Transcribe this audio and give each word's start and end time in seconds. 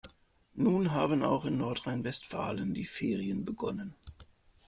Nun 0.55 0.89
haben 0.93 1.21
auch 1.21 1.45
in 1.45 1.59
Nordrhein-Westfalen 1.59 2.73
die 2.73 2.85
Ferien 2.85 3.45
begonnen. 3.45 3.93